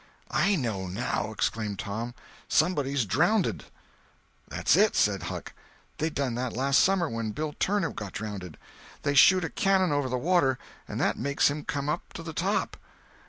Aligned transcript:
"I 0.33 0.55
know 0.55 0.87
now!" 0.87 1.31
exclaimed 1.31 1.77
Tom; 1.77 2.15
"somebody's 2.47 3.05
drownded!" 3.05 3.65
"That's 4.47 4.75
it!" 4.75 4.95
said 4.95 5.21
Huck; 5.29 5.53
"they 5.99 6.09
done 6.09 6.33
that 6.33 6.53
last 6.57 6.79
summer, 6.79 7.07
when 7.07 7.33
Bill 7.33 7.53
Turner 7.59 7.91
got 7.91 8.13
drownded; 8.13 8.57
they 9.03 9.13
shoot 9.13 9.43
a 9.43 9.49
cannon 9.51 9.91
over 9.91 10.09
the 10.09 10.17
water, 10.17 10.57
and 10.87 10.99
that 10.99 11.19
makes 11.19 11.51
him 11.51 11.63
come 11.65 11.87
up 11.87 12.13
to 12.13 12.23
the 12.23 12.33
top. 12.33 12.77